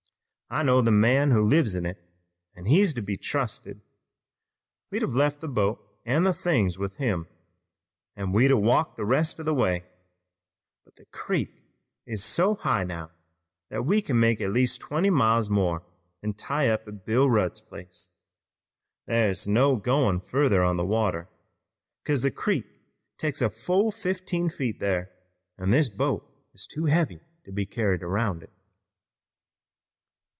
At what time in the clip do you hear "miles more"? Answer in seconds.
15.09-15.85